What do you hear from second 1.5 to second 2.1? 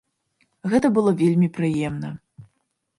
прыемна.